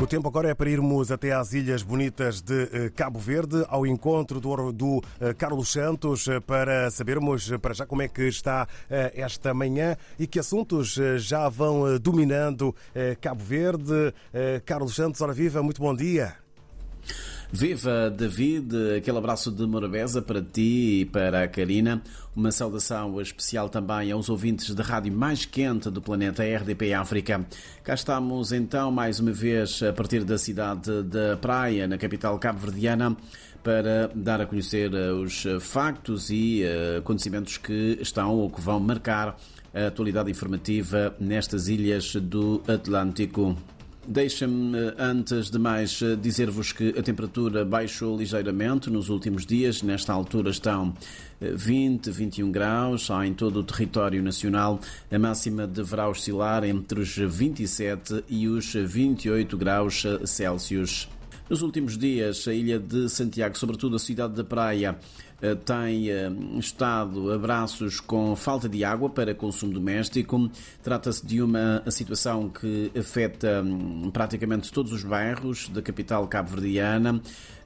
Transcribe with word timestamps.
O 0.00 0.06
tempo 0.06 0.28
agora 0.28 0.50
é 0.50 0.54
para 0.54 0.68
irmos 0.68 1.12
até 1.12 1.32
às 1.32 1.52
Ilhas 1.52 1.82
Bonitas 1.82 2.42
de 2.42 2.68
eh, 2.72 2.90
Cabo 2.94 3.18
Verde, 3.18 3.64
ao 3.68 3.86
encontro 3.86 4.40
do, 4.40 4.72
do 4.72 5.02
eh, 5.20 5.32
Carlos 5.32 5.70
Santos, 5.70 6.26
eh, 6.26 6.40
para 6.40 6.90
sabermos 6.90 7.50
para 7.62 7.72
já 7.72 7.86
como 7.86 8.02
é 8.02 8.08
que 8.08 8.22
está 8.22 8.66
esta 8.90 9.54
manhã 9.54 9.96
e 10.18 10.26
que 10.26 10.38
assuntos 10.38 10.98
já 11.16 11.48
vão 11.48 11.98
dominando 11.98 12.74
Cabo 13.20 13.42
Verde. 13.42 14.12
Carlos 14.64 14.94
Santos, 14.94 15.20
ora 15.20 15.32
viva, 15.32 15.62
muito 15.62 15.80
bom 15.80 15.94
dia. 15.94 16.43
Viva 17.52 18.10
David, 18.10 18.96
aquele 18.96 19.18
abraço 19.18 19.48
de 19.50 19.64
Morabeza 19.64 20.20
para 20.20 20.42
ti 20.42 21.02
e 21.02 21.04
para 21.04 21.44
a 21.44 21.48
Karina. 21.48 22.02
Uma 22.34 22.50
saudação 22.50 23.20
especial 23.20 23.68
também 23.68 24.10
aos 24.10 24.28
ouvintes 24.28 24.74
da 24.74 24.82
rádio 24.82 25.12
mais 25.12 25.44
quente 25.44 25.88
do 25.88 26.02
planeta, 26.02 26.42
RDP 26.42 26.92
África. 26.92 27.46
Cá 27.84 27.94
estamos 27.94 28.50
então 28.50 28.90
mais 28.90 29.20
uma 29.20 29.30
vez 29.30 29.80
a 29.84 29.92
partir 29.92 30.24
da 30.24 30.36
cidade 30.36 31.04
da 31.04 31.36
Praia, 31.36 31.86
na 31.86 31.96
capital 31.96 32.36
cabo-verdiana, 32.40 33.16
para 33.62 34.10
dar 34.14 34.40
a 34.40 34.46
conhecer 34.46 34.92
eh, 34.92 35.12
os 35.12 35.44
factos 35.60 36.30
e 36.30 36.64
eh, 36.64 36.96
acontecimentos 36.98 37.56
que 37.56 37.98
estão 38.00 38.34
ou 38.34 38.50
que 38.50 38.60
vão 38.60 38.80
marcar 38.80 39.38
a 39.72 39.86
atualidade 39.86 40.30
informativa 40.30 41.14
nestas 41.20 41.68
ilhas 41.68 42.16
do 42.16 42.62
Atlântico. 42.66 43.56
Deixa-me, 44.06 44.92
antes 44.98 45.50
de 45.50 45.58
mais, 45.58 45.98
dizer-vos 46.20 46.72
que 46.72 46.90
a 46.90 47.02
temperatura 47.02 47.64
baixou 47.64 48.18
ligeiramente 48.18 48.90
nos 48.90 49.08
últimos 49.08 49.46
dias. 49.46 49.82
Nesta 49.82 50.12
altura 50.12 50.50
estão 50.50 50.94
20, 51.40 52.10
21 52.10 52.52
graus 52.52 53.08
em 53.24 53.32
todo 53.32 53.60
o 53.60 53.64
território 53.64 54.22
nacional. 54.22 54.78
A 55.10 55.18
máxima 55.18 55.66
deverá 55.66 56.08
oscilar 56.08 56.64
entre 56.64 57.00
os 57.00 57.16
27 57.16 58.24
e 58.28 58.46
os 58.46 58.74
28 58.74 59.56
graus 59.56 60.04
Celsius. 60.26 61.08
Nos 61.48 61.60
últimos 61.60 61.98
dias, 61.98 62.48
a 62.48 62.54
ilha 62.54 62.78
de 62.78 63.06
Santiago, 63.10 63.58
sobretudo 63.58 63.96
a 63.96 63.98
cidade 63.98 64.32
da 64.32 64.42
Praia, 64.42 64.96
eh, 65.42 65.54
tem 65.54 66.08
eh, 66.08 66.32
estado 66.58 67.30
a 67.30 67.38
braços 67.38 68.00
com 68.00 68.34
falta 68.34 68.66
de 68.66 68.82
água 68.82 69.10
para 69.10 69.34
consumo 69.34 69.74
doméstico. 69.74 70.50
Trata-se 70.82 71.26
de 71.26 71.42
uma 71.42 71.82
situação 71.90 72.48
que 72.48 72.90
afeta 72.98 73.62
hum, 73.62 74.10
praticamente 74.10 74.72
todos 74.72 74.90
os 74.90 75.04
bairros 75.04 75.68
da 75.68 75.82
capital 75.82 76.26
cabo-verdiana. 76.28 77.20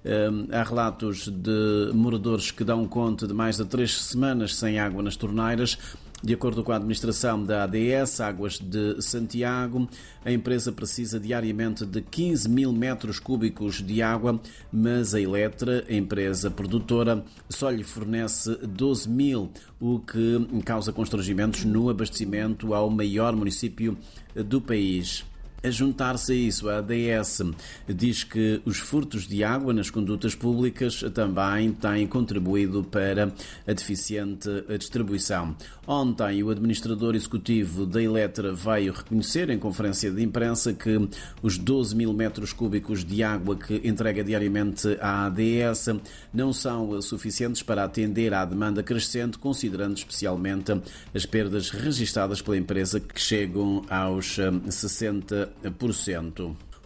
Hum, 0.04 0.48
há 0.50 0.62
relatos 0.64 1.28
de 1.28 1.92
moradores 1.94 2.50
que 2.50 2.64
dão 2.64 2.84
conta 2.84 3.28
de 3.28 3.32
mais 3.32 3.58
de 3.58 3.64
três 3.64 3.96
semanas 3.96 4.56
sem 4.56 4.80
água 4.80 5.04
nas 5.04 5.14
torneiras. 5.14 5.78
De 6.20 6.34
acordo 6.34 6.64
com 6.64 6.72
a 6.72 6.76
administração 6.76 7.44
da 7.44 7.62
ADS 7.62 8.20
Águas 8.20 8.58
de 8.58 9.00
Santiago, 9.00 9.88
a 10.24 10.32
empresa 10.32 10.72
precisa 10.72 11.20
diariamente 11.20 11.86
de 11.86 12.02
15 12.02 12.48
mil 12.48 12.72
metros 12.72 13.20
cúbicos 13.20 13.76
de 13.76 14.02
água, 14.02 14.40
mas 14.72 15.14
a 15.14 15.20
Eletra, 15.20 15.84
empresa 15.88 16.50
produtora, 16.50 17.24
só 17.48 17.70
lhe 17.70 17.84
fornece 17.84 18.56
12 18.66 19.08
mil, 19.08 19.50
o 19.78 20.00
que 20.00 20.44
causa 20.64 20.92
constrangimentos 20.92 21.64
no 21.64 21.88
abastecimento 21.88 22.74
ao 22.74 22.90
maior 22.90 23.36
município 23.36 23.96
do 24.34 24.60
país. 24.60 25.24
A 25.60 25.70
juntar-se 25.70 26.30
a 26.32 26.34
isso, 26.36 26.68
a 26.68 26.78
ADS 26.78 27.42
diz 27.88 28.22
que 28.22 28.62
os 28.64 28.78
furtos 28.78 29.26
de 29.26 29.42
água 29.42 29.72
nas 29.72 29.90
condutas 29.90 30.32
públicas 30.32 31.02
também 31.12 31.72
têm 31.72 32.06
contribuído 32.06 32.84
para 32.84 33.34
a 33.66 33.72
deficiente 33.72 34.48
distribuição. 34.78 35.56
Ontem, 35.84 36.44
o 36.44 36.50
administrador 36.50 37.16
executivo 37.16 37.84
da 37.84 38.00
Eletra 38.00 38.52
veio 38.52 38.92
reconhecer 38.92 39.50
em 39.50 39.58
conferência 39.58 40.12
de 40.12 40.22
imprensa 40.22 40.72
que 40.72 41.08
os 41.42 41.58
12 41.58 41.96
mil 41.96 42.12
metros 42.12 42.52
cúbicos 42.52 43.04
de 43.04 43.24
água 43.24 43.56
que 43.56 43.80
entrega 43.82 44.22
diariamente 44.22 44.96
à 45.00 45.26
ADS 45.26 45.88
não 46.32 46.52
são 46.52 47.02
suficientes 47.02 47.64
para 47.64 47.82
atender 47.82 48.32
à 48.32 48.44
demanda 48.44 48.80
crescente, 48.80 49.38
considerando 49.38 49.96
especialmente 49.96 50.80
as 51.12 51.26
perdas 51.26 51.70
registadas 51.70 52.40
pela 52.40 52.56
empresa 52.56 53.00
que 53.00 53.20
chegam 53.20 53.84
aos 53.90 54.36
60 54.70 55.47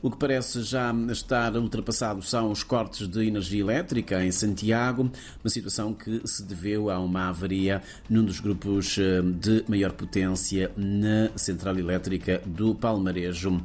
o 0.03 0.11
que 0.11 0.17
parece 0.17 0.63
já 0.63 0.93
estar 1.13 1.57
ultrapassado 1.57 2.21
são 2.23 2.51
os 2.51 2.65
cortes 2.65 3.07
de 3.07 3.25
energia 3.25 3.61
elétrica 3.61 4.25
em 4.25 4.33
Santiago, 4.33 5.09
uma 5.43 5.51
situação 5.51 5.95
que 5.95 6.21
se 6.27 6.43
deveu 6.43 6.91
a 6.91 6.99
uma 6.99 7.29
avaria 7.29 7.81
num 8.11 8.25
dos 8.25 8.41
grupos 8.41 8.99
eh, 8.99 9.23
de 9.23 9.65
maior 9.69 9.93
potência 9.93 10.73
na 10.77 11.31
central 11.39 11.79
elétrica 11.79 12.43
do 12.45 12.75
Palmarejo. 12.75 13.63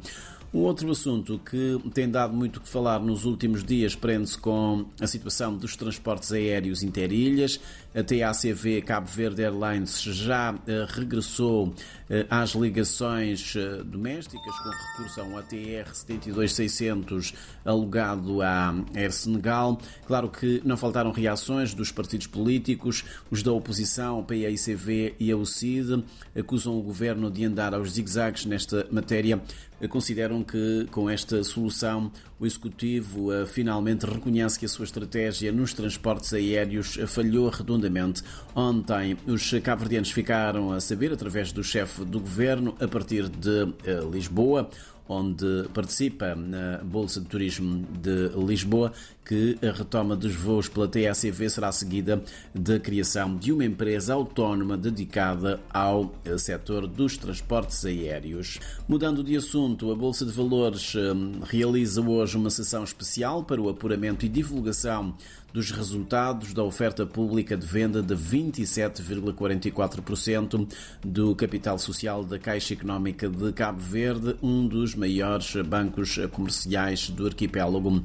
Um 0.52 0.60
outro 0.60 0.90
assunto 0.90 1.38
que 1.38 1.78
tem 1.92 2.08
dado 2.08 2.34
muito 2.34 2.58
que 2.58 2.68
falar 2.68 3.00
nos 3.00 3.26
últimos 3.26 3.62
dias 3.62 3.94
prende-se 3.94 4.38
com 4.38 4.86
a 4.98 5.06
situação 5.06 5.54
dos 5.54 5.76
transportes 5.76 6.32
aéreos 6.32 6.82
interilhas. 6.82 7.60
A 7.94 8.02
TACV 8.02 8.80
Cabo 8.80 9.06
Verde 9.06 9.42
Airlines 9.42 10.00
já 10.00 10.54
eh, 10.66 10.86
regressou 10.88 11.74
eh, 12.08 12.26
às 12.30 12.50
ligações 12.50 13.54
eh, 13.56 13.82
domésticas 13.84 14.58
com 14.58 14.70
recurso 14.70 15.20
a 15.20 15.24
um 15.24 15.36
ATR 15.36 15.92
72600 15.92 17.34
alugado 17.62 18.40
à 18.40 18.74
Air 18.94 19.12
Senegal. 19.12 19.78
Claro 20.06 20.30
que 20.30 20.62
não 20.64 20.78
faltaram 20.78 21.12
reações 21.12 21.74
dos 21.74 21.92
partidos 21.92 22.26
políticos, 22.26 23.04
os 23.30 23.42
da 23.42 23.52
oposição, 23.52 24.20
a 24.20 24.22
PAICV 24.22 25.14
e 25.20 25.30
a 25.30 25.36
UCID, 25.36 26.04
acusam 26.34 26.78
o 26.78 26.82
governo 26.82 27.30
de 27.30 27.44
andar 27.44 27.74
aos 27.74 27.92
zigzags 27.92 28.46
nesta 28.46 28.86
matéria 28.90 29.42
consideram 29.86 30.42
que 30.42 30.88
com 30.90 31.08
esta 31.08 31.44
solução 31.44 32.10
o 32.40 32.46
Executivo 32.46 33.32
uh, 33.32 33.46
finalmente 33.46 34.06
reconhece 34.06 34.58
que 34.58 34.64
a 34.64 34.68
sua 34.68 34.84
estratégia 34.84 35.52
nos 35.52 35.72
transportes 35.72 36.32
aéreos 36.32 36.98
falhou 37.06 37.48
redondamente. 37.48 38.22
Ontem, 38.54 39.16
os 39.26 39.52
cabo-verdianos 39.62 40.10
ficaram 40.10 40.72
a 40.72 40.80
saber, 40.80 41.12
através 41.12 41.52
do 41.52 41.62
chefe 41.62 42.04
do 42.04 42.18
governo, 42.20 42.74
a 42.80 42.88
partir 42.88 43.28
de 43.28 43.64
uh, 43.64 44.10
Lisboa, 44.10 44.70
onde 45.08 45.68
participa 45.72 46.34
na 46.34 46.78
Bolsa 46.84 47.20
de 47.20 47.26
Turismo 47.26 47.86
de 48.00 48.28
Lisboa, 48.36 48.92
que 49.24 49.58
a 49.62 49.72
retoma 49.72 50.16
dos 50.16 50.34
voos 50.34 50.68
pela 50.68 50.88
TACV 50.88 51.50
será 51.50 51.70
seguida 51.70 52.22
da 52.54 52.80
criação 52.80 53.36
de 53.36 53.52
uma 53.52 53.64
empresa 53.64 54.14
autónoma 54.14 54.76
dedicada 54.76 55.60
ao 55.72 56.14
setor 56.38 56.86
dos 56.86 57.16
transportes 57.16 57.84
aéreos. 57.84 58.58
Mudando 58.88 59.22
de 59.22 59.36
assunto, 59.36 59.92
a 59.92 59.94
Bolsa 59.94 60.24
de 60.24 60.32
Valores 60.32 60.94
hum, 60.94 61.40
realiza 61.42 62.00
hoje 62.00 62.36
uma 62.36 62.50
sessão 62.50 62.82
especial 62.82 63.44
para 63.44 63.60
o 63.60 63.68
apuramento 63.68 64.24
e 64.24 64.28
divulgação 64.28 65.14
dos 65.52 65.70
resultados 65.70 66.52
da 66.52 66.62
oferta 66.62 67.06
pública 67.06 67.56
de 67.56 67.66
venda 67.66 68.02
de 68.02 68.14
27,44% 68.14 70.68
do 71.02 71.34
capital 71.34 71.78
social 71.78 72.22
da 72.22 72.38
Caixa 72.38 72.74
Económica 72.74 73.26
de 73.28 73.52
Cabo 73.52 73.80
Verde, 73.80 74.36
um 74.42 74.68
dos 74.68 74.94
maiores 74.98 75.54
bancos 75.66 76.18
comerciais 76.32 77.08
do 77.08 77.26
arquipélago. 77.26 78.04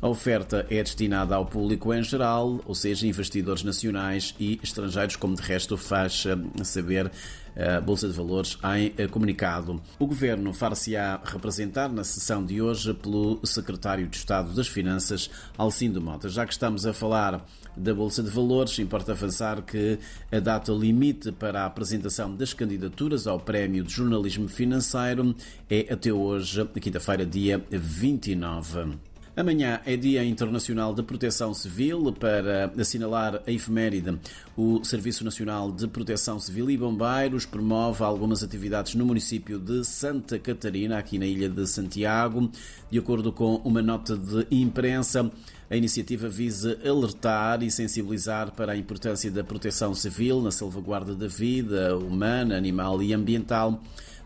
A 0.00 0.08
oferta 0.08 0.66
é 0.68 0.82
destinada 0.82 1.34
ao 1.34 1.46
público 1.46 1.94
em 1.94 2.02
geral, 2.02 2.60
ou 2.66 2.74
seja, 2.74 3.06
investidores 3.06 3.62
nacionais 3.62 4.34
e 4.38 4.58
estrangeiros, 4.62 5.16
como 5.16 5.36
de 5.36 5.42
resto 5.42 5.76
faz 5.76 6.24
saber 6.64 7.10
a 7.56 7.80
Bolsa 7.80 8.08
de 8.08 8.14
Valores 8.14 8.58
em 8.76 8.92
eh, 8.96 9.06
comunicado. 9.06 9.80
O 9.98 10.06
Governo 10.06 10.52
far-se-á 10.52 11.20
representar 11.24 11.88
na 11.90 12.04
sessão 12.04 12.44
de 12.44 12.60
hoje 12.60 12.94
pelo 12.94 13.40
Secretário 13.44 14.06
de 14.06 14.16
Estado 14.16 14.52
das 14.54 14.68
Finanças, 14.68 15.30
Alcindo 15.56 16.00
Mota. 16.00 16.28
Já 16.28 16.46
que 16.46 16.52
estamos 16.52 16.86
a 16.86 16.92
falar 16.92 17.44
da 17.76 17.94
Bolsa 17.94 18.22
de 18.22 18.30
Valores, 18.30 18.78
importa 18.78 19.12
avançar 19.12 19.62
que 19.62 19.98
a 20.30 20.38
data 20.38 20.72
limite 20.72 21.32
para 21.32 21.62
a 21.62 21.66
apresentação 21.66 22.34
das 22.34 22.52
candidaturas 22.52 23.26
ao 23.26 23.38
Prémio 23.38 23.84
de 23.84 23.92
Jornalismo 23.92 24.48
Financeiro 24.48 25.34
é 25.68 25.92
até 25.92 26.12
hoje, 26.12 26.64
quinta-feira, 26.80 27.24
dia 27.24 27.64
29. 27.70 29.11
Amanhã 29.34 29.80
é 29.86 29.96
Dia 29.96 30.22
Internacional 30.22 30.94
de 30.94 31.02
Proteção 31.02 31.54
Civil. 31.54 32.12
Para 32.12 32.70
assinalar 32.78 33.42
a 33.46 33.50
efeméride, 33.50 34.18
o 34.54 34.84
Serviço 34.84 35.24
Nacional 35.24 35.72
de 35.72 35.88
Proteção 35.88 36.38
Civil 36.38 36.70
e 36.70 36.76
Bombeiros 36.76 37.46
promove 37.46 38.04
algumas 38.04 38.42
atividades 38.42 38.94
no 38.94 39.06
município 39.06 39.58
de 39.58 39.86
Santa 39.86 40.38
Catarina, 40.38 40.98
aqui 40.98 41.18
na 41.18 41.24
ilha 41.24 41.48
de 41.48 41.66
Santiago. 41.66 42.50
De 42.90 42.98
acordo 42.98 43.32
com 43.32 43.54
uma 43.64 43.80
nota 43.80 44.18
de 44.18 44.46
imprensa, 44.50 45.30
a 45.70 45.76
iniciativa 45.76 46.28
visa 46.28 46.78
alertar 46.86 47.62
e 47.62 47.70
sensibilizar 47.70 48.52
para 48.52 48.72
a 48.72 48.76
importância 48.76 49.30
da 49.30 49.42
proteção 49.42 49.94
civil 49.94 50.42
na 50.42 50.50
salvaguarda 50.50 51.14
da 51.14 51.26
vida 51.26 51.96
humana, 51.96 52.54
animal 52.54 53.02
e 53.02 53.14
ambiental 53.14 53.80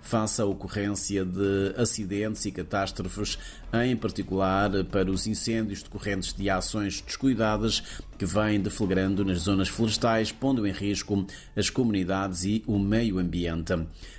face 0.07 0.41
à 0.41 0.47
ocorrência 0.47 1.25
de 1.25 1.75
acidentes 1.77 2.45
e 2.45 2.53
catástrofes, 2.53 3.37
em 3.73 3.97
particular 3.97 4.71
para 4.85 5.11
os 5.11 5.27
incêndios 5.27 5.83
decorrentes 5.83 6.33
de 6.33 6.49
ações 6.49 7.01
descuidadas 7.01 7.83
que 8.17 8.25
vêm 8.25 8.61
deflagrando 8.61 9.25
nas 9.25 9.39
zonas 9.41 9.69
florestais, 9.69 10.31
pondo 10.31 10.65
em 10.65 10.71
risco 10.71 11.27
as 11.57 11.69
comunidades 11.69 12.45
e 12.45 12.63
o 12.67 12.79
meio 12.79 13.19
ambiente. 13.19 13.75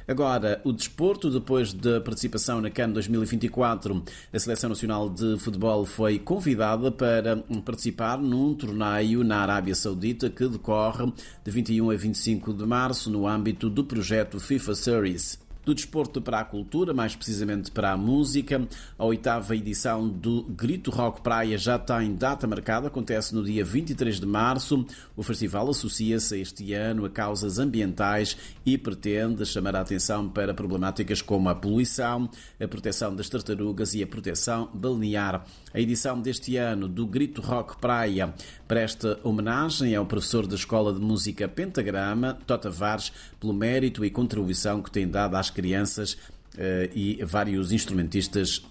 Agora, 0.05 0.61
o 0.65 0.73
desporto, 0.73 1.31
depois 1.31 1.73
da 1.73 2.01
participação 2.01 2.59
na 2.59 2.69
CAN 2.69 2.89
2024, 2.89 4.03
a 4.31 4.39
Seleção 4.39 4.69
Nacional 4.69 5.09
de 5.09 5.39
Futebol 5.39 5.85
foi 5.85 6.19
convidada 6.19 6.91
para 6.91 7.37
participar 7.65 8.17
num 8.17 8.53
torneio 8.53 9.23
na 9.23 9.39
Arábia 9.39 9.73
Saudita 9.73 10.29
que 10.29 10.47
decorre 10.47 11.11
de 11.45 11.49
21 11.49 11.91
a 11.91 11.95
25 11.95 12.53
de 12.53 12.65
março 12.65 13.09
no 13.09 13.25
âmbito 13.25 13.69
do 13.69 13.85
projeto 13.85 14.37
FIFA 14.37 14.75
Series 14.75 15.46
do 15.67 15.75
desporto 15.75 16.21
para 16.21 16.39
a 16.39 16.45
cultura, 16.45 16.93
mais 16.93 17.13
precisamente 17.13 17.69
para 17.71 17.91
a 17.91 17.97
música. 17.97 18.65
A 18.97 19.03
oitava 19.03 19.53
edição 19.53 20.07
do 20.07 20.43
Grito 20.43 20.89
Rock 20.89 21.19
Praia 21.19 21.57
já 21.57 21.77
tem 21.77 22.15
data 22.15 22.47
marcada, 22.47 22.87
acontece 22.87 23.35
no 23.35 23.43
dia 23.43 23.65
23 23.65 24.17
de 24.17 24.25
março. 24.25 24.85
O 25.13 25.21
festival 25.21 25.69
associa-se 25.69 26.39
este 26.39 26.71
ano 26.71 27.03
a 27.03 27.09
causas 27.09 27.59
ambientais 27.59 28.37
e 28.65 28.77
pretende 28.77 29.45
chamar 29.45 29.75
a 29.75 29.81
atenção 29.81 30.29
para 30.29 30.53
problemáticas 30.53 31.21
como 31.21 31.49
a 31.49 31.55
poluição, 31.55 32.29
a 32.61 32.67
proteção 32.67 33.13
das 33.13 33.27
tartarugas 33.27 33.93
e 33.93 34.01
a 34.01 34.07
proteção 34.07 34.69
balnear. 34.73 35.45
A 35.73 35.81
edição 35.81 36.21
deste 36.21 36.55
ano 36.55 36.87
do 36.87 37.05
Grito 37.05 37.41
Rock 37.41 37.77
Praia 37.81 38.33
presta 38.69 39.19
homenagem 39.21 39.93
ao 39.95 40.05
professor 40.05 40.47
da 40.47 40.55
Escola 40.55 40.93
de 40.93 41.01
Música 41.01 41.45
Pentagrama, 41.45 42.37
Tota 42.47 42.69
Vares, 42.69 43.11
pelo 43.37 43.53
mérito 43.53 44.05
e 44.05 44.09
contribuição 44.09 44.81
que 44.81 44.89
tem 44.89 45.05
dado 45.05 45.35
às 45.35 45.56
crianças 45.57 46.15
eh, 46.55 46.89
e 46.93 47.25
vários 47.25 47.71
instrumentistas 47.71 48.63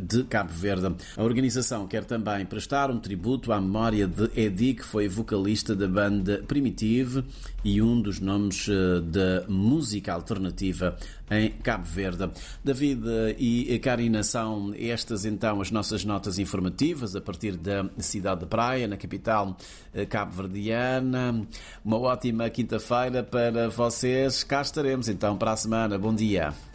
de 0.00 0.24
Cabo 0.24 0.52
Verde. 0.52 0.94
A 1.16 1.22
organização 1.22 1.86
quer 1.86 2.04
também 2.04 2.44
prestar 2.46 2.90
um 2.90 2.98
tributo 2.98 3.52
à 3.52 3.60
memória 3.60 4.06
de 4.06 4.30
Edi, 4.34 4.74
que 4.74 4.84
foi 4.84 5.08
vocalista 5.08 5.74
da 5.74 5.88
banda 5.88 6.42
Primitive 6.46 7.24
e 7.64 7.82
um 7.82 8.00
dos 8.00 8.20
nomes 8.20 8.68
eh, 8.68 9.00
da 9.00 9.44
música 9.48 10.12
alternativa 10.12 10.96
em 11.30 11.50
Cabo 11.50 11.84
Verde. 11.84 12.30
David 12.62 13.02
e 13.38 13.78
Karina 13.78 14.22
são 14.22 14.72
estas 14.76 15.24
então 15.24 15.60
as 15.60 15.70
nossas 15.70 16.04
notas 16.04 16.38
informativas 16.38 17.16
a 17.16 17.20
partir 17.20 17.56
da 17.56 17.88
cidade 17.98 18.40
de 18.40 18.46
Praia, 18.46 18.86
na 18.86 18.96
capital 18.96 19.56
cabo-verdiana. 20.08 21.46
Uma 21.84 21.98
ótima 21.98 22.50
quinta-feira 22.50 23.22
para 23.22 23.68
vocês. 23.68 24.44
Cá 24.44 24.62
estaremos 24.62 25.08
então 25.08 25.36
para 25.36 25.52
a 25.52 25.56
semana. 25.56 25.98
Bom 25.98 26.14
dia. 26.14 26.73